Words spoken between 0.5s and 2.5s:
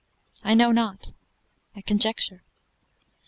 know not; I conjecture.